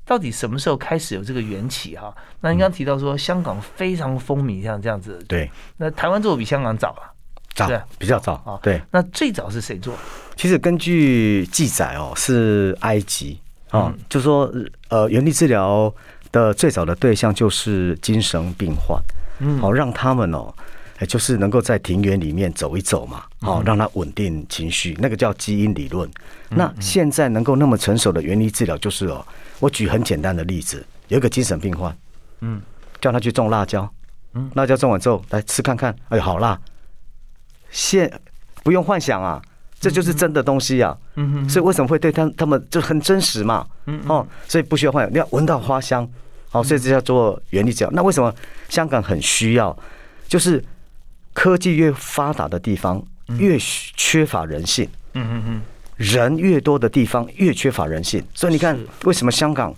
[0.06, 2.14] 到底什么时候开始有这个缘起哈？
[2.40, 7.10] 那您刚刚提到说香港非常风靡，像这样子，对，那台湾做比香港早啊。
[7.56, 8.56] 早是比较早啊。
[8.62, 9.92] 对，那最早是谁做？
[10.36, 13.36] 其实根据记载哦，是埃及
[13.72, 14.48] 哦嗯，就说
[14.88, 15.92] 呃，原地治疗
[16.30, 19.02] 的最早的对象就是精神病患，
[19.40, 20.54] 嗯好、让他们哦。
[21.00, 26.08] 哎，就是能够在庭园里面走一走嘛，嗯好、让他稳定情绪，那个叫基因理论。
[26.50, 29.26] 那现在能够那么成熟的原理治疗，就是哦，
[29.60, 31.96] 我举很简单的例子，有一个精神病患，
[32.40, 32.60] 嗯，
[33.00, 33.90] 叫他去种辣椒，
[34.34, 36.60] 嗯，辣椒种完之后来吃看看，哎呦好辣，
[37.70, 38.12] 现
[38.62, 39.40] 不用幻想啊，
[39.80, 46.06] 这就是真的东西啊，嗯哼所以为什么会对他他们就很真实嘛，嗯哦，所以不需要幻想，你要闻到花香，
[46.50, 47.90] 好，所以这叫做原理治疗。
[47.90, 48.34] 那为什么
[48.68, 49.74] 香港很需要？
[50.28, 50.62] 就是
[51.32, 53.02] 科技越发达的地方，
[53.38, 53.56] 越
[53.96, 54.88] 缺乏人性。
[55.14, 55.62] 嗯嗯嗯，
[55.96, 59.74] 人越多的地方越缺乏人性，所以你看为什么香港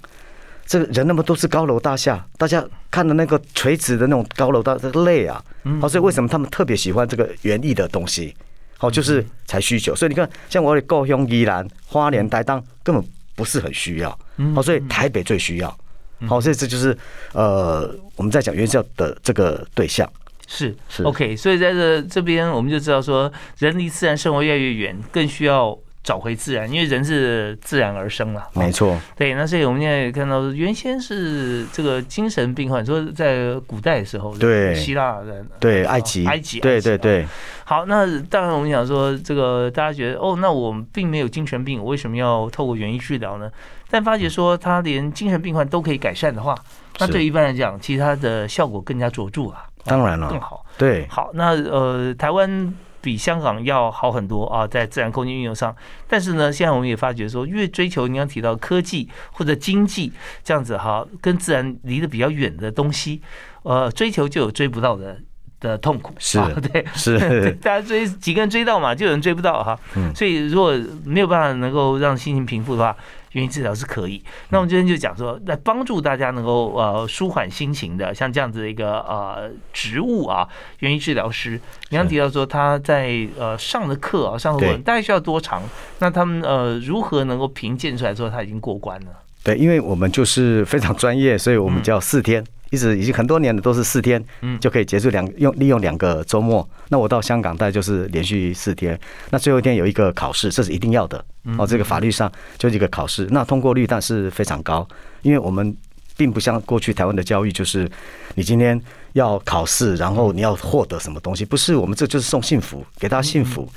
[0.66, 5.42] 这个人那么多是高楼大厦，大家看的那个垂直的那种高楼大厦累啊，
[5.80, 8.34] 好，所以为什么他们特别喜欢这个园艺的东西？
[8.76, 9.94] 好，就是才需求。
[9.94, 14.18] 所以你看，像我的高雄、宜兰、花莲、台当根本不是很需要，
[14.54, 15.78] 好，所以台北最需要。
[16.26, 16.96] 好，所以这就是
[17.32, 20.08] 呃我们在讲原教的这个对象。
[20.52, 21.02] 是是。
[21.04, 28.46] OK，所以在这这边我们就知道说，人离自然生活越来越远，更需要找回自然，因为人是自然而生了。
[28.52, 34.74] 没错，对，那所以我们现在也看到，原先是这个精神病患，说在古代的时候，对。
[34.74, 37.26] 希腊人，对，埃及，埃及，对对对，
[37.64, 43.50] 好，那当然我们想说，这个大家觉得哦，那我们并没有精神病，我为什么要透过园艺治疗呢？
[43.88, 46.54] 但发觉说，他连精神病患都可以改善的话，
[46.98, 50.64] 那对一般来讲，其实它的效果更加卓著啊，当然了更好。
[50.78, 55.74] 对，好，那呃，台湾比香港要好很多啊，在自然空间运用上。
[56.08, 60.12] 但是呢，现在我们也发觉说，越追求你刚提到科技或者经济
[60.44, 63.20] 这样子哈，跟自然离得比较远的东西，
[63.64, 65.18] 呃，追求就有追不到的
[65.60, 66.14] 的痛苦。
[66.18, 66.84] 是啊对。
[66.94, 67.18] 是
[67.62, 69.78] 大家追几个人追到嘛，就有人追不到哈。
[69.96, 70.72] 嗯所以如果
[71.04, 72.96] 没有办法能够让心情平复的话，
[73.32, 74.22] 园艺治疗是可以。
[74.50, 81.60] 那我们今天就讲说，来帮助大家能够呃舒缓心情的，像这样子的一个呃植物啊，园艺治疗师。
[81.90, 85.62] 你刚提到说他在呃上的课啊，上的课大概需要多长？
[85.98, 89.21] 那他们呃如何能够评鉴出来说他已经过关了？
[89.44, 96.68] 对，因为我们就是非常专业，所以我们叫四天，一直已经很多年了，都是四天，嗯就可以结束两用利用两个周末。
[96.88, 98.98] 那我到香港大概就是连续四天，
[99.30, 101.24] 那最后一天有一个考试，这是一定要的
[101.58, 101.66] 哦。
[101.66, 104.86] 这个法律上就是一个考试，那通过率但是非常高，
[105.22, 105.76] 因为我们
[106.16, 107.90] 并不像过去台湾的教育，就是
[108.36, 108.80] 你今天
[109.14, 113.68] 要考试，然后你要获得什么东西，不是我们这就是送幸福，给大家幸福。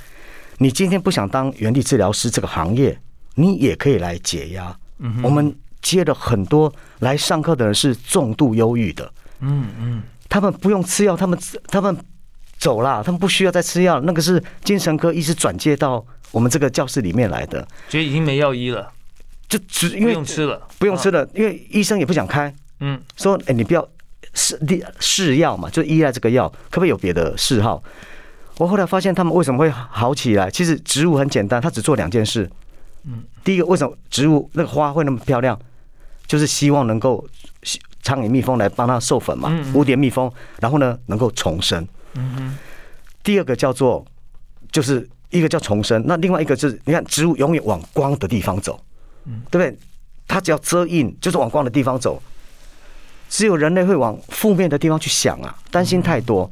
[0.58, 2.96] 你今天不想当原地治疗师这个行业，
[3.34, 4.74] 你也可以来解压。
[5.22, 11.96] 我们接了很多来上课的人是重度忧郁的，嗯嗯，他们不用吃药，他们他们
[12.58, 18.90] 走了，他们不需要再吃药，那个是精神科医师转介到我们这个教室里面来的，觉得已经没药医了，
[19.48, 23.00] 就只因为不为用吃了，不用吃了，因为医生也不想开，嗯。
[23.16, 23.88] 说哎、你不要
[24.34, 24.58] 试
[24.98, 27.82] 试药嘛，就依赖这个药，可不可以有别的嗜好？
[28.58, 30.50] 我后来发现他们为什么会好起来？
[30.50, 32.50] 其实植物很简单，它只做两件事。
[33.06, 35.58] 嗯，第一个，为什么植物那个花会那么漂亮？
[36.26, 37.24] 就是希望能够
[38.02, 40.28] 苍蝇、蜜蜂来帮它授粉嘛蝴蝶、蜜蜂，
[40.60, 41.86] 然后呢能够重生。
[42.14, 42.58] 嗯哼，
[43.22, 44.04] 第二个叫做，
[44.72, 48.80] 就是一个叫重生，那另外一个就是，你看植物永远往光的地方走，
[49.24, 49.78] 嗯对不对？
[50.26, 52.20] 它只要遮阴，就是往光的地方走。
[53.28, 56.50] 只有人类会往负面的地方去想啊，担心太多，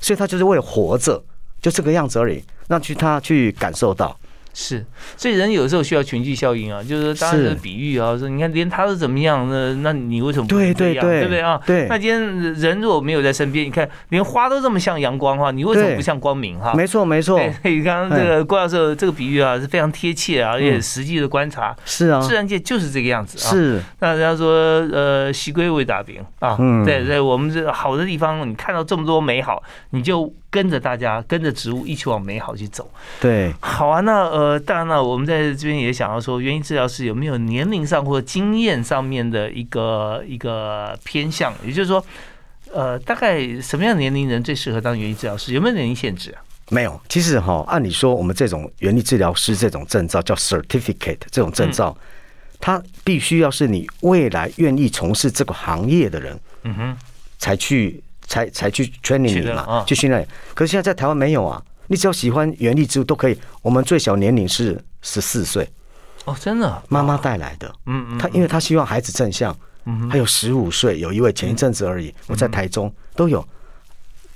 [0.00, 1.22] 所以它就是为了活着，
[1.60, 4.18] 就这个样子而已，让去他去感受到。
[4.52, 4.84] 是，
[5.16, 11.60] 所以人有时候需要群聚效应啊，就是当然是是比喻啊，说你看连他都怎么样，那那你为什么不对这样对对对不对啊？
[11.66, 16.74] 对那今天人如果没有在身边，你看连花都这么像阳光的话，你为什么不像光明哈？
[16.74, 23.50] 没错，没错，对，所以刚刚这个郭教授这个比喻啊是非常贴切啊，而且嗯实际的观察，是啊，自然界就是这个样子啊。
[23.50, 24.50] 是，那人家说，
[24.92, 32.90] 呃，习归为大饼啊，嗯在在我们这好的地方，你看到这么多美好，你就跟着大家，跟着植物一起往美好去走。
[33.20, 41.54] 对，好啊，那呃，当然了，我们在这边也想要说，原因治疗师有没有年龄上或经验上面的一个一个偏向？
[41.64, 42.04] 也就是说，
[42.72, 45.52] 呃，大概什么样的年龄人最适合当原因治疗师？
[45.52, 46.42] 有没有年龄限制啊？
[46.70, 47.00] 没有。
[47.08, 51.96] 其实哈，按理说我们这种园艺治疗师这种证照叫 certificate 这种证照，
[52.60, 56.96] 它必须要是你未来愿意从事这个行业的人嗯哼，
[57.38, 60.26] 才去才才去 training 嘛，去训练。
[60.54, 63.36] 可是现在在台湾没有啊，你只要喜欢原力植物都可以。
[63.60, 65.68] 我们最小年龄是十四岁，
[66.26, 67.68] 哦，真的，妈妈带来的。
[67.86, 69.54] 嗯嗯，他因为他希望孩子正向，
[69.84, 70.10] 嗯哼。
[70.10, 73.44] 还有十五岁有一位前一阵子而已，我在台中都有，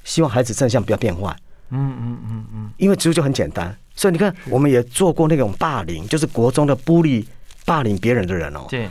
[0.02, 1.34] 希望孩子正向不要变坏。
[1.70, 7.26] 嗯嗯嗯嗯，因为植物就很简单，所以你看，我们也做过那种霸凌，就是国中的孤立
[7.64, 8.66] 霸凌别人的人哦。
[8.68, 8.88] 对，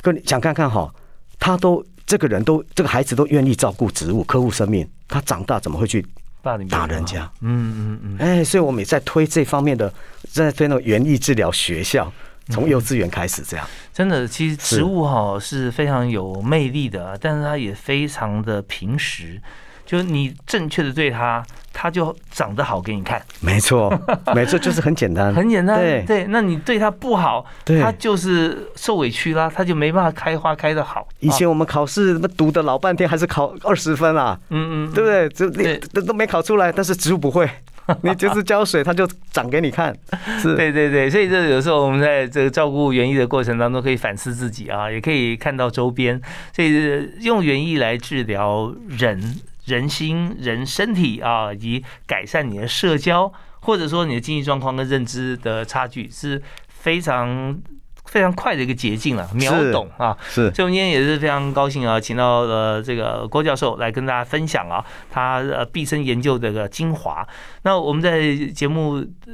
[0.00, 0.92] 跟你想看看哈，
[1.38, 6.06] 他都这个人都这个孩子都愿意照顾植物、呵护生命，他长大怎么会去
[6.40, 7.28] 霸凌别打人家？
[7.40, 9.92] 嗯嗯嗯，哎，所以我们也在推这方面的，
[10.30, 12.12] 在推那个园艺治疗学校，
[12.50, 13.68] 从幼稚园开始这样。
[13.92, 19.42] 真的，其实植物哈是非常有魅力的，但是它也非常的平实。
[19.86, 23.88] 就是你正确的对它，它就长得好给你看，没错，
[24.34, 25.78] 没错，就是很简单，很简单。
[25.78, 31.00] 对对，那你对它不好，对它就是受委屈啦，它就没办法开花开的好。
[31.00, 35.28] 啊以前我们考试读的老半天，还是考二十分啊，嗯嗯，对不对？
[35.28, 37.48] 这你都都没考出来，但是植物不会，
[38.02, 39.96] 你就是浇水，它就长给你看。
[40.40, 46.20] 是，对对对，所以这有时候我们在这个照顾园艺的过程当中，可以反思自己啊，也可以看到周边，
[46.54, 57.56] 所以用园艺来治疗人、人心、人身体啊，以及改善你的社交，或者说你的经济状况跟认知的差距，是非常
[58.04, 60.16] 非常快的一个捷径了，秒懂啊。
[60.28, 67.26] 是所以我们今天也是非常高兴啊，请到了这个郭教授来跟大家分享啊，他呃毕生研究的个精华。
[67.62, 69.32] 那我们在节目呃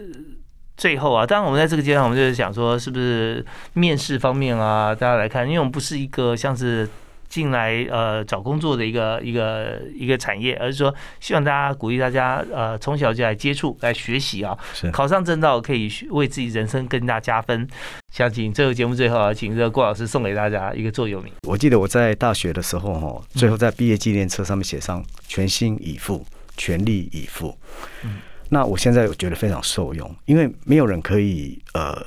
[0.78, 6.89] 最后啊，当然我们在这个阶段，我们就是想说，是不是面试方面啊，大家来看，因为我们不是一个像是。
[7.33, 14.55] 进来呃找工作的一个一个一个产业，而是说希望大家鼓励大家呃从小就来接触来学习啊，
[14.93, 17.66] 考上证照可以为自己人生更加加分。
[18.12, 21.33] 想请这个节目最后啊，请这个郭老师送给大家一个座右铭。
[21.49, 26.26] 我记得我在大学的时候，哈，最后在毕业纪念册上面写上“全心以赴，
[26.59, 27.57] 全力以赴”。
[28.05, 28.18] 嗯
[28.51, 32.05] 那我现在我觉得非常受用，因为没有人可以呃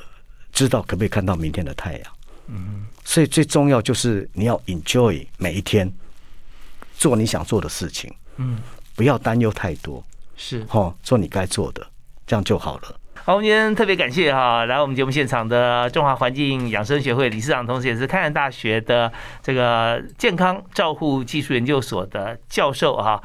[0.51, 2.01] 知道可不可以看到明天的太阳。
[2.49, 5.89] 嗯所以最重要就是你要 enjoy 每一天，
[6.97, 8.58] 做你想做的事情，嗯，
[8.95, 10.03] 不要担忧太多，
[10.36, 10.64] 是。
[10.66, 11.86] 哈，做你该做的，
[12.26, 12.99] 这样就好了。
[13.24, 23.22] 好，我们今天特别感谢哈，来我们节目现场的中华环境养生学会理事长，同时也是开南大学的这个健康照护技术研究所的教授哈。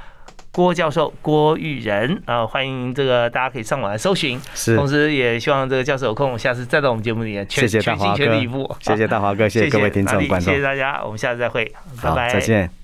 [0.53, 4.41] 郭教授郭玉仁啊，欢迎这个大家可以上网来搜寻。
[4.55, 8.77] 是，同时也希望这个教授有空，下次再到我们节目里面全谢谢大华哥，全力以赴。
[8.81, 11.73] 谢谢大华哥，谢谢 各位听众观众，谢谢大家，我们下次再会，
[12.03, 12.80] 拜拜，再见。